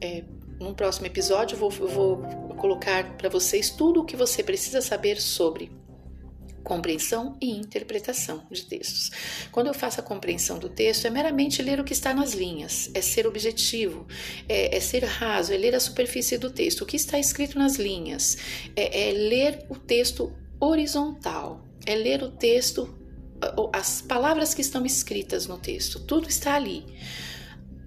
é, 0.00 0.24
num 0.58 0.74
próximo 0.74 1.06
episódio, 1.06 1.54
eu 1.54 1.58
vou, 1.58 1.72
eu 1.80 1.88
vou 1.88 2.16
colocar 2.56 3.16
para 3.16 3.28
vocês 3.28 3.70
tudo 3.70 4.00
o 4.00 4.04
que 4.04 4.16
você 4.16 4.42
precisa 4.42 4.80
saber 4.80 5.20
sobre 5.20 5.70
compreensão 6.66 7.36
e 7.40 7.52
interpretação 7.52 8.42
de 8.50 8.64
textos. 8.64 9.12
Quando 9.52 9.68
eu 9.68 9.74
faço 9.74 10.00
a 10.00 10.02
compreensão 10.02 10.58
do 10.58 10.68
texto, 10.68 11.06
é 11.06 11.10
meramente 11.10 11.62
ler 11.62 11.78
o 11.78 11.84
que 11.84 11.92
está 11.92 12.12
nas 12.12 12.34
linhas, 12.34 12.90
é 12.92 13.00
ser 13.00 13.24
objetivo, 13.24 14.04
é, 14.48 14.76
é 14.76 14.80
ser 14.80 15.04
raso, 15.04 15.52
é 15.52 15.56
ler 15.56 15.76
a 15.76 15.80
superfície 15.80 16.36
do 16.36 16.50
texto, 16.50 16.80
o 16.80 16.86
que 16.86 16.96
está 16.96 17.20
escrito 17.20 17.56
nas 17.56 17.76
linhas, 17.76 18.36
é, 18.74 19.10
é 19.10 19.12
ler 19.12 19.64
o 19.68 19.76
texto 19.76 20.32
horizontal, 20.58 21.64
é 21.86 21.94
ler 21.94 22.24
o 22.24 22.32
texto, 22.32 22.92
as 23.72 24.02
palavras 24.02 24.52
que 24.52 24.60
estão 24.60 24.84
escritas 24.84 25.46
no 25.46 25.58
texto, 25.58 26.00
tudo 26.00 26.28
está 26.28 26.54
ali, 26.56 26.84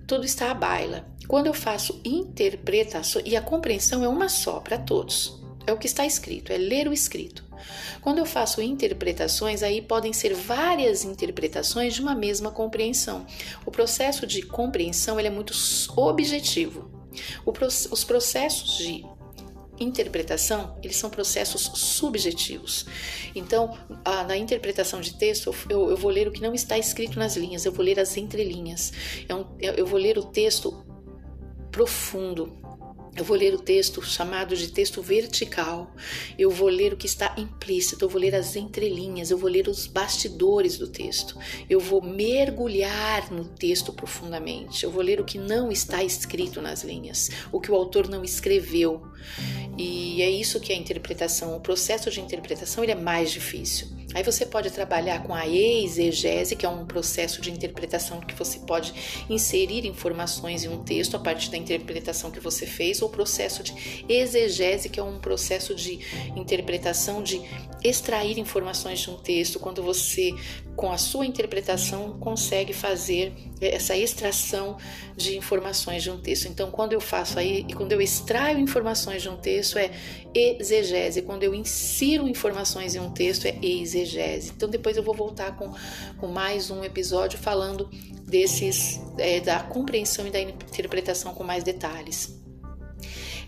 tudo 0.08 0.26
está 0.26 0.52
à 0.52 0.54
baila. 0.54 1.06
Quando 1.28 1.48
eu 1.48 1.54
faço 1.54 2.00
interpretação, 2.06 3.22
e 3.26 3.36
a 3.36 3.42
compreensão 3.42 4.06
é 4.06 4.08
uma 4.08 4.30
só 4.30 4.62
para 4.62 4.78
todos, 4.78 5.38
é 5.68 5.74
o 5.74 5.78
que 5.78 5.86
está 5.86 6.06
escrito, 6.06 6.54
é 6.54 6.58
ler 6.58 6.88
o 6.88 6.94
escrito. 6.94 7.49
Quando 8.02 8.20
eu 8.20 8.26
faço 8.26 8.62
interpretações, 8.62 9.64
aí 9.64 9.82
podem 9.82 10.14
ser 10.14 10.34
várias 10.34 11.04
interpretações 11.04 11.94
de 11.94 12.02
uma 12.02 12.16
mesma 12.16 12.52
compreensão. 12.52 13.26
O 13.66 13.72
processo 13.72 14.26
de 14.26 14.42
compreensão 14.42 15.20
é 15.20 15.30
muito 15.30 15.54
objetivo. 15.98 16.90
Os 17.92 18.04
processos 18.04 18.78
de 18.78 19.06
interpretação, 19.80 20.78
eles 20.84 20.98
são 20.98 21.10
processos 21.10 21.72
subjetivos. 21.76 22.86
Então, 23.34 23.78
a, 24.04 24.24
na 24.24 24.38
interpretação 24.38 25.00
de 25.00 25.16
texto, 25.16 25.54
eu, 25.70 25.90
eu, 25.90 25.98
vou 25.98 26.12
ler 26.12 26.28
o 26.28 26.32
que 26.32 26.42
não 26.42 26.54
está 26.54 26.78
escrito 26.78 27.18
nas 27.18 27.36
linhas, 27.36 27.66
eu 27.66 27.72
vou 27.72 27.84
ler 27.84 28.00
as 28.00 28.18
entrelinhas, 28.18 28.92
é 29.28 29.34
um, 29.34 29.46
eu, 29.60 29.74
eu 29.74 29.86
vou 29.86 30.00
ler 30.00 30.18
o 30.18 30.24
texto 30.24 30.84
profundo, 31.72 32.58
eu 33.16 33.24
vou 33.24 33.36
ler 33.36 33.54
o 33.54 33.60
texto 33.60 34.02
chamado 34.02 34.56
de 34.56 34.70
texto 34.70 35.02
vertical. 35.02 35.94
Eu 36.38 36.50
vou 36.50 36.70
ler 36.70 36.94
o 36.94 36.98
que 36.98 37.06
está 37.06 37.34
implícito, 37.38 38.06
eu 38.06 38.10
vou 38.10 38.20
ler 38.22 38.36
as 38.36 38.56
entrelinhas, 38.56 39.32
eu 39.32 39.38
vou 39.38 39.50
ler 39.50 39.68
os 39.68 39.88
bastidores 39.88 40.78
do 40.78 40.88
texto. 40.88 41.38
Eu 41.70 41.80
vou 41.80 42.02
mergulhar 42.02 43.32
no 43.32 43.46
texto 43.46 43.92
profundamente. 43.92 44.84
Eu 44.84 44.92
vou 44.92 45.02
ler 45.02 45.20
o 45.20 45.26
que 45.26 45.38
não 45.38 45.72
está 45.72 46.04
escrito 46.04 46.62
nas 46.62 46.84
linhas, 46.84 47.30
o 47.52 47.60
que 47.60 47.72
o 47.72 47.76
autor 47.76 48.08
não 48.08 48.24
escreveu. 48.24 49.02
E 49.78 50.22
é 50.22 50.30
isso 50.30 50.60
que 50.60 50.72
é 50.72 50.76
a 50.76 50.80
interpretação. 50.80 51.56
O 51.56 51.62
processo 51.62 52.10
de 52.10 52.22
interpretação 52.22 52.84
ele 52.84 52.92
é 52.92 52.96
mais 52.96 53.32
difícil. 53.32 53.99
Aí 54.14 54.24
você 54.24 54.46
pode 54.46 54.72
trabalhar 54.72 55.22
com 55.24 55.36
a 55.36 55.48
exegese, 55.48 56.56
que 56.56 56.66
é 56.66 56.70
um 56.70 56.86
processo 56.86 57.42
de 57.42 57.52
interpretação 57.52 58.20
que 58.20 58.34
você 58.34 58.60
pode 58.60 58.94
inserir 59.30 59.86
informações 59.86 60.64
em 60.64 60.70
um 60.70 60.84
texto 60.84 61.16
a 61.16 61.20
partir 61.20 61.52
da 61.52 61.58
interpretação 61.58 62.32
que 62.32 62.40
você 62.40 62.66
fez, 62.66 63.02
ou 63.02 63.10
processo 63.10 63.62
de 63.62 64.06
exegese, 64.10 64.90
que 64.90 65.00
é 65.00 65.04
um 65.04 65.20
processo 65.20 65.76
de 65.76 66.00
interpretação 66.36 67.22
de 67.22 67.40
extrair 67.84 68.40
informações 68.40 69.00
de 69.00 69.12
um 69.12 69.18
texto, 69.18 69.60
quando 69.60 69.84
você, 69.84 70.34
com 70.80 70.94
a 70.94 70.98
sua 70.98 71.26
interpretação, 71.26 72.18
consegue 72.22 72.72
fazer 72.72 73.34
essa 73.60 73.98
extração 73.98 74.78
de 75.14 75.38
informações 75.38 76.02
de 76.02 76.10
um 76.10 76.18
texto. 76.18 76.48
Então, 76.48 76.72
quando 76.72 76.94
eu 76.94 77.02
faço 77.02 77.38
aí, 77.38 77.66
quando 77.74 77.92
eu 77.92 78.00
extraio 78.00 78.58
informações 78.58 79.22
de 79.22 79.28
um 79.28 79.36
texto, 79.36 79.78
é 79.78 79.92
exegese. 80.34 81.22
Quando 81.22 81.44
eu 81.44 81.54
insiro 81.54 82.30
informações 82.30 82.96
em 82.96 83.00
um 83.02 83.12
texto, 83.12 83.46
é 83.46 83.58
exegese. 83.62 84.54
Então, 84.56 84.70
depois 84.70 84.96
eu 84.96 85.04
vou 85.04 85.14
voltar 85.14 85.58
com, 85.58 85.70
com 86.18 86.28
mais 86.28 86.72
um 86.72 86.82
episódio 86.82 87.38
falando 87.38 87.90
desses, 88.26 89.02
é, 89.18 89.42
da 89.42 89.60
compreensão 89.60 90.28
e 90.28 90.32
da 90.32 90.40
interpretação 90.40 91.34
com 91.34 91.44
mais 91.44 91.62
detalhes. 91.62 92.39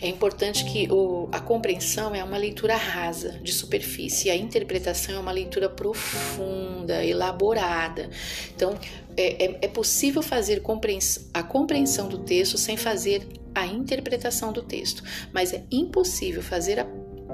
É 0.02 0.08
importante 0.08 0.66
que 0.66 0.92
o, 0.92 1.30
a 1.32 1.40
compreensão 1.40 2.16
é 2.16 2.24
uma 2.24 2.38
leitura 2.38 2.76
rasa, 2.76 3.40
de 3.44 3.54
superfície, 3.54 4.28
e 4.28 4.32
a 4.32 4.36
interpretação 4.36 5.16
é 5.16 5.20
uma 5.20 5.32
leitura 5.32 5.70
profunda, 5.70 7.06
elaborada. 7.06 8.10
Então, 8.56 8.78
é, 9.16 9.46
é, 9.46 9.58
é 9.62 9.68
possível 9.68 10.24
fazer 10.24 10.64
a 11.34 11.44
compreensão 11.44 12.10
do 12.10 12.18
texto 12.20 12.58
sem 12.58 12.76
fazer 12.78 13.28
a 13.54 13.66
interpretação 13.66 14.52
do 14.52 14.64
texto, 14.64 15.04
mas 15.32 15.54
é 15.54 15.64
impossível 15.70 16.42
fazer 16.42 16.80
a 16.80 16.86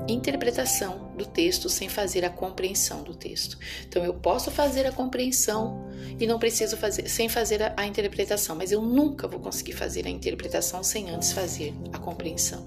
interpretação 0.07 1.11
do 1.17 1.25
texto 1.25 1.69
sem 1.69 1.89
fazer 1.89 2.23
a 2.23 2.29
compreensão 2.29 3.03
do 3.03 3.13
texto. 3.13 3.57
Então 3.87 4.03
eu 4.03 4.13
posso 4.13 4.49
fazer 4.51 4.85
a 4.85 4.91
compreensão 4.91 5.87
e 6.19 6.25
não 6.25 6.39
preciso 6.39 6.77
fazer 6.77 7.07
sem 7.07 7.27
fazer 7.27 7.61
a, 7.61 7.73
a, 7.77 7.85
interpretação, 7.85 8.55
mas 8.55 8.71
eu 8.71 8.81
nunca 8.81 9.27
vou 9.27 9.39
conseguir 9.39 9.73
fazer 9.73 10.05
a 10.05 10.09
interpretação 10.09 10.83
sem 10.83 11.09
antes 11.09 11.31
fazer 11.31 11.73
a 11.91 11.97
compreensão. 11.97 12.65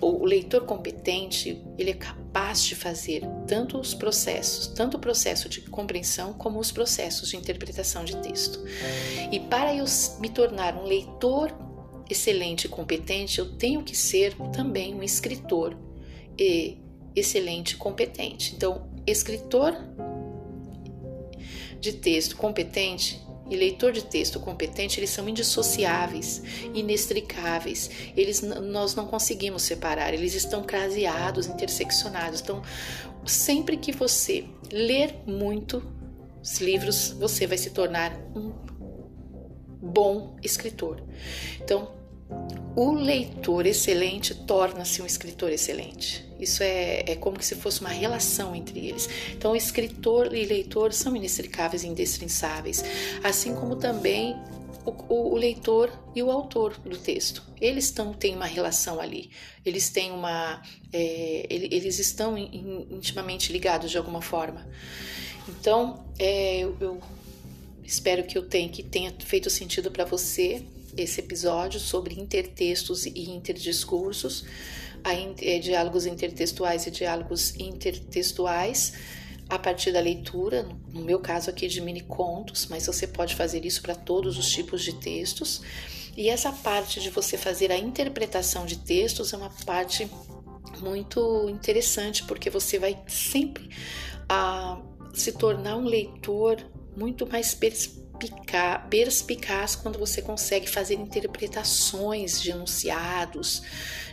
O, 0.00 0.22
o 0.22 0.24
leitor 0.24 0.64
competente, 0.64 1.62
ele 1.78 1.90
é 1.90 1.94
capaz 1.94 2.62
de 2.62 2.74
fazer 2.74 3.22
tanto 3.46 3.78
os 3.78 3.94
processos, 3.94 4.68
tanto 4.68 4.96
o 4.96 5.00
processo 5.00 5.48
de 5.48 5.60
compreensão 5.62 6.32
como 6.32 6.58
os 6.58 6.72
processos 6.72 7.30
de 7.30 7.36
interpretação 7.36 8.04
de 8.04 8.16
texto. 8.16 8.64
E 9.30 9.38
para 9.38 9.74
eu 9.74 9.84
me 10.20 10.30
tornar 10.30 10.74
um 10.76 10.84
leitor 10.84 11.52
excelente 12.08 12.64
e 12.64 12.68
competente, 12.68 13.38
eu 13.38 13.56
tenho 13.56 13.82
que 13.82 13.96
ser 13.96 14.34
também 14.52 14.94
um 14.94 15.02
escritor 15.02 15.76
e 16.40 16.78
excelente, 17.14 17.76
competente. 17.76 18.54
Então, 18.56 18.88
escritor 19.06 19.76
de 21.78 21.92
texto 21.92 22.36
competente 22.36 23.20
e 23.50 23.56
leitor 23.56 23.92
de 23.92 24.04
texto 24.04 24.38
competente, 24.40 25.00
eles 25.00 25.10
são 25.10 25.28
indissociáveis, 25.28 26.42
inextricáveis. 26.72 27.90
Eles 28.16 28.40
nós 28.40 28.94
não 28.94 29.06
conseguimos 29.06 29.62
separar, 29.62 30.14
eles 30.14 30.34
estão 30.34 30.62
craseados, 30.62 31.46
interseccionados. 31.46 32.40
Então, 32.40 32.62
sempre 33.26 33.76
que 33.76 33.92
você 33.92 34.46
ler 34.72 35.16
muito 35.26 35.82
os 36.40 36.58
livros, 36.60 37.10
você 37.18 37.46
vai 37.46 37.58
se 37.58 37.70
tornar 37.70 38.16
um 38.34 38.52
bom 39.82 40.36
escritor. 40.42 41.02
Então, 41.60 41.99
o 42.76 42.92
leitor 42.92 43.66
excelente 43.66 44.34
torna-se 44.34 45.02
um 45.02 45.06
escritor 45.06 45.50
excelente. 45.50 46.24
Isso 46.38 46.62
é, 46.62 47.04
é 47.06 47.16
como 47.16 47.42
se 47.42 47.54
fosse 47.54 47.80
uma 47.80 47.90
relação 47.90 48.54
entre 48.54 48.78
eles. 48.86 49.08
Então, 49.32 49.54
escritor 49.54 50.34
e 50.34 50.44
leitor 50.44 50.92
são 50.92 51.14
inextricáveis 51.14 51.82
e 51.82 51.88
indestrinçáveis, 51.88 52.82
assim 53.22 53.54
como 53.54 53.76
também 53.76 54.36
o, 54.84 54.90
o, 54.90 55.32
o, 55.32 55.36
leitor 55.36 55.92
e 56.14 56.22
o 56.22 56.30
autor 56.30 56.78
do 56.78 56.96
texto. 56.96 57.42
Eles 57.60 57.90
tão, 57.90 58.14
têm 58.14 58.34
uma 58.34 58.46
relação 58.46 59.00
ali, 59.00 59.30
eles 59.66 59.90
têm 59.90 60.10
uma. 60.12 60.62
É, 60.92 61.46
eles 61.50 61.98
estão 61.98 62.38
in, 62.38 62.86
intimamente 62.90 63.52
ligados 63.52 63.90
de 63.90 63.98
alguma 63.98 64.22
forma. 64.22 64.66
Então, 65.48 66.04
é, 66.18 66.60
eu, 66.60 66.76
eu, 66.80 67.00
espero 67.84 68.24
que 68.24 68.38
eu 68.38 68.42
tenha, 68.42 68.68
que 68.68 68.82
tenha 68.82 69.12
feito 69.18 69.50
sentido 69.50 69.90
para 69.90 70.04
você 70.04 70.64
esse 70.96 71.20
episódio 71.20 71.78
sobre 71.80 72.20
intertextos 72.20 73.06
e 73.06 73.30
interdiscursos, 73.30 74.44
é, 75.04 75.58
diálogos 75.58 76.06
intertextuais 76.06 76.86
e 76.86 76.90
diálogos 76.90 77.54
intertextuais 77.58 78.92
a 79.48 79.58
partir 79.58 79.92
da 79.92 80.00
leitura, 80.00 80.68
no 80.92 81.02
meu 81.02 81.18
caso 81.18 81.50
aqui 81.50 81.66
de 81.66 81.80
mini 81.80 82.02
contos, 82.02 82.66
mas 82.70 82.86
você 82.86 83.06
pode 83.06 83.34
fazer 83.34 83.64
isso 83.64 83.82
para 83.82 83.94
todos 83.94 84.38
os 84.38 84.48
tipos 84.48 84.82
de 84.82 84.92
textos. 84.94 85.60
E 86.16 86.28
essa 86.28 86.52
parte 86.52 87.00
de 87.00 87.10
você 87.10 87.36
fazer 87.36 87.72
a 87.72 87.76
interpretação 87.76 88.64
de 88.64 88.78
textos 88.78 89.32
é 89.32 89.36
uma 89.36 89.50
parte 89.64 90.08
muito 90.80 91.48
interessante, 91.48 92.24
porque 92.24 92.48
você 92.48 92.78
vai 92.78 93.02
sempre 93.08 93.68
a, 94.28 94.74
ah, 94.74 94.82
se 95.12 95.32
tornar 95.32 95.76
um 95.76 95.84
leitor 95.84 96.64
muito 96.96 97.26
mais 97.26 97.54
perspicaz 97.54 98.00
perspicaz 98.88 99.76
quando 99.76 99.98
você 99.98 100.20
consegue 100.20 100.68
fazer 100.68 100.94
interpretações 100.94 102.40
de 102.40 102.50
enunciados, 102.50 103.62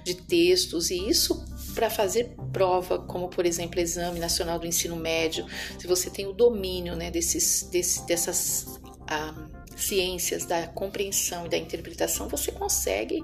de 0.04 0.15
textos, 0.15 0.89
e 0.89 1.10
isso 1.10 1.46
para 1.74 1.89
fazer 1.89 2.36
prova, 2.52 3.00
como 3.00 3.28
por 3.30 3.46
exemplo, 3.46 3.80
Exame 3.80 4.20
Nacional 4.20 4.58
do 4.58 4.65
Ensino 4.65 4.96
Médio, 4.96 5.46
se 5.78 5.86
você 5.86 6.10
tem 6.10 6.26
o 6.26 6.34
domínio 6.34 6.96
né, 6.96 7.12
desses, 7.12 7.63
desse, 7.72 8.06
dessas 8.08 8.80
ah, 9.08 9.48
ciências 9.76 10.46
da 10.46 10.67
compreensão 10.67 11.46
e 11.46 11.50
da 11.50 11.58
interpretação, 11.58 12.28
você 12.28 12.52
consegue, 12.52 13.22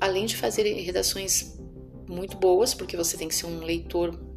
além 0.00 0.26
de 0.26 0.36
fazer 0.36 0.64
redações 0.82 1.58
muito 2.08 2.36
boas, 2.36 2.74
porque 2.74 2.96
você 2.96 3.16
tem 3.16 3.28
que 3.28 3.34
ser 3.34 3.46
um 3.46 3.60
leitor 3.60 4.31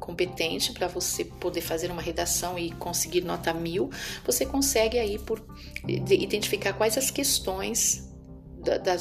competente 0.00 0.72
para 0.72 0.88
você 0.88 1.24
poder 1.24 1.60
fazer 1.60 1.90
uma 1.90 2.02
redação 2.02 2.58
e 2.58 2.72
conseguir 2.72 3.20
nota 3.20 3.52
mil, 3.54 3.90
você 4.24 4.44
consegue 4.44 4.98
aí 4.98 5.18
por 5.18 5.44
identificar 5.86 6.72
quais 6.72 6.98
as 6.98 7.10
questões 7.10 8.08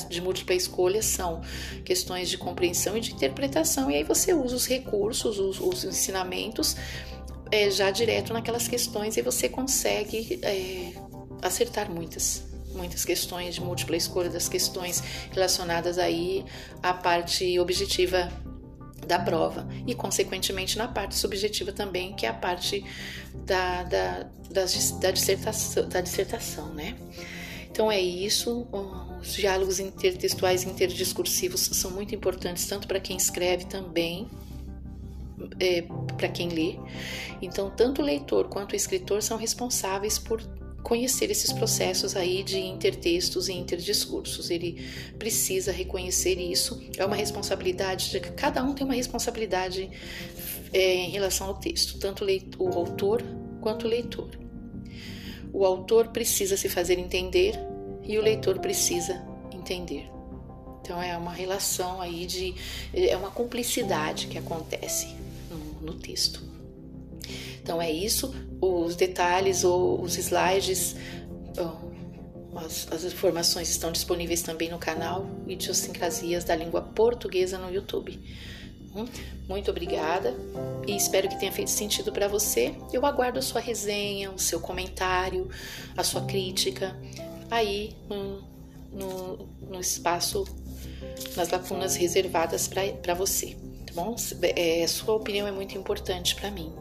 de 0.10 0.22
múltipla 0.22 0.56
escolha 0.56 1.02
são 1.02 1.42
questões 1.84 2.30
de 2.30 2.38
compreensão 2.38 2.96
e 2.96 3.02
de 3.02 3.12
interpretação, 3.12 3.92
e 3.92 3.96
aí 3.96 4.04
você 4.04 4.34
usa 4.34 4.56
os 4.56 4.66
recursos, 4.66 5.38
os, 5.38 5.60
os 5.60 5.84
ensinamentos 5.84 6.78
é, 7.52 7.70
já 7.70 7.92
direto 7.92 8.32
naquelas 8.32 8.68
questões 8.68 9.18
e 9.18 9.22
você 9.22 9.50
consegue 9.50 10.40
é, 10.44 10.94
acertar 11.42 11.92
muitas 11.92 12.48
muitas 12.74 13.04
questões 13.04 13.56
de 13.56 13.62
múltipla 13.62 13.98
escolha 13.98 14.30
das 14.30 14.48
questões 14.48 15.04
relacionadas 15.32 15.98
aí 15.98 16.46
à 16.84 16.94
parte 16.94 17.60
objetiva 17.60 18.32
da 19.10 19.18
prova 19.18 19.68
e, 19.88 19.96
consequentemente, 19.96 20.78
na 20.78 20.88
parte 20.88 21.16
subjetiva 21.16 21.72
também, 21.72 22.14
que 22.14 22.28
é 22.28 22.30
a 22.30 22.34
parte 22.34 22.86
da, 23.44 23.82
da, 23.82 24.24
da, 24.52 24.66
da, 25.02 25.12
dissertação, 25.12 25.90
da 25.90 26.00
dissertação, 26.00 26.72
né? 26.76 26.96
Então 27.72 27.92
é 27.92 28.00
isso. 28.00 28.68
Os 29.20 29.34
diálogos 29.34 29.80
intertextuais 29.80 30.64
e 30.64 30.70
interdiscursivos 30.70 31.62
são 31.62 31.90
muito 31.90 32.14
importantes, 32.14 32.68
tanto 32.68 32.88
para 32.88 33.00
quem 33.00 33.18
escreve 33.18 33.66
também, 33.66 34.28
é, 35.60 35.82
para 36.16 36.30
quem 36.30 36.50
lê. 36.50 36.78
Então, 37.42 37.72
tanto 37.72 38.04
o 38.04 38.06
leitor 38.06 38.48
quanto 38.48 38.74
o 38.74 38.76
escritor 38.76 39.24
são 39.24 39.38
responsáveis 39.38 40.20
por 40.20 40.40
conhecer 40.84 41.30
esses 41.30 41.52
processos 41.52 42.16
aí 42.16 42.44
de 42.44 42.60
intertextos 42.60 43.50
e 43.50 43.54
interdiscursos. 43.54 44.50
Ele 44.50 44.84
precisa 45.18 45.72
reconhecer 45.72 46.40
isso. 46.40 46.82
É 46.98 47.06
uma 47.06 47.16
responsabilidade, 47.16 48.12
de, 48.12 48.20
cada 48.20 48.64
um 48.64 48.74
tem 48.74 48.86
uma 48.86 48.96
responsabilidade 48.96 49.90
é, 50.74 50.96
em 50.96 51.10
relação 51.10 51.48
ao 51.48 51.56
texto, 51.56 52.00
tanto 52.00 52.26
o 52.58 52.68
autor 52.70 53.24
quanto 53.62 53.86
o 53.86 53.90
leitor. 53.90 54.30
O 55.52 55.66
autor 55.66 56.10
precisa 56.10 56.56
se 56.56 56.70
fazer 56.70 57.00
entender 57.00 57.60
e 58.04 58.18
o 58.18 58.22
leitor 58.22 58.60
precisa 58.60 59.26
entender. 59.52 60.10
Então 60.82 61.02
é 61.02 61.18
uma 61.18 61.34
relação 61.34 62.02
aí 62.02 62.26
de 62.26 62.56
é 62.94 63.16
uma 63.16 63.30
cumplicidade 63.30 64.28
que 64.28 64.38
acontece 64.38 65.08
no, 65.50 65.88
no 65.88 65.94
texto. 65.94 66.42
Então 67.62 67.82
é 67.82 67.92
isso, 67.92 68.34
os 68.62 68.96
detalhes 68.96 69.64
ou 69.64 70.02
os 70.02 70.18
slides, 70.18 70.96
as, 72.56 72.88
as 72.92 73.04
informações 73.04 73.70
estão 73.70 73.92
disponíveis 73.92 74.42
também 74.42 74.70
no 74.70 74.78
canal 74.78 75.26
Idiosincrasias 75.48 76.44
da 76.44 76.56
Língua 76.56 76.82
Portuguesa 76.82 77.58
no 77.58 77.74
YouTube. 77.74 78.20
Hum, 78.96 79.06
muito 79.48 79.70
obrigada 79.70 80.34
e 80.88 80.96
espero 80.96 81.30
que 81.30 81.40
tenha 81.40 81.52
feito 81.52 81.70
sentido 81.70 82.12
para 82.12 82.28
você. 82.28 82.74
Eu 82.92 83.06
aguardo 83.06 83.40
a 83.40 83.42
sua 83.42 83.62
resenha, 83.62 84.32
o 84.32 84.40
seu 84.40 84.60
comentário, 84.60 85.50
a 85.96 86.04
sua 86.04 86.22
crítica 86.22 86.96
aí 87.52 87.96
no, 88.10 88.44
no, 88.92 89.50
no 89.62 89.80
espaço, 89.80 90.46
nas 91.36 91.50
lacunas 91.50 91.96
reservadas 91.96 92.68
para 92.68 93.14
você, 93.14 93.56
tá 93.86 93.94
bom? 93.94 94.16
É, 94.56 94.86
sua 94.88 95.16
opinião 95.16 95.48
é 95.48 95.52
muito 95.52 95.78
importante 95.78 96.36
para 96.36 96.50
mim. 96.50 96.74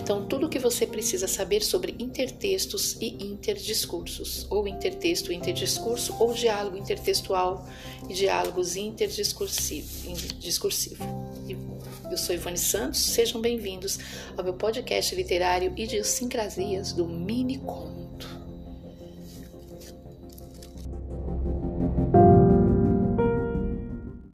Então, 0.00 0.26
tudo 0.26 0.46
o 0.46 0.48
que 0.48 0.58
você 0.58 0.86
precisa 0.86 1.28
saber 1.28 1.62
sobre 1.62 1.94
intertextos 1.98 2.96
e 3.00 3.24
interdiscursos, 3.24 4.46
ou 4.50 4.66
intertexto 4.66 5.32
interdiscurso, 5.32 6.14
ou 6.18 6.32
diálogo 6.32 6.76
intertextual 6.76 7.66
e 8.08 8.14
diálogos 8.14 8.76
interdiscursivos. 8.76 10.04
Eu 12.10 12.18
sou 12.18 12.34
Ivone 12.34 12.58
Santos, 12.58 13.00
sejam 13.00 13.40
bem-vindos 13.40 13.98
ao 14.36 14.44
meu 14.44 14.54
podcast 14.54 15.14
literário 15.14 15.72
Idiosincrasias 15.76 16.92
do 16.92 17.06
Mini 17.06 17.58
Conto. 17.58 18.01